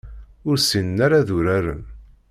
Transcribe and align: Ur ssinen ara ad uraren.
Ur 0.49 0.55
ssinen 0.59 0.97
ara 1.05 1.15
ad 1.21 1.29
uraren. 1.37 1.83